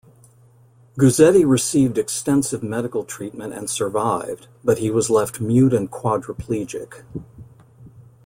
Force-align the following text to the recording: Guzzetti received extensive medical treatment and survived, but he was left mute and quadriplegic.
Guzzetti 0.97 1.45
received 1.47 1.99
extensive 1.99 2.63
medical 2.63 3.03
treatment 3.03 3.53
and 3.53 3.69
survived, 3.69 4.47
but 4.63 4.79
he 4.79 4.89
was 4.89 5.11
left 5.11 5.39
mute 5.39 5.73
and 5.75 5.91
quadriplegic. 5.91 7.03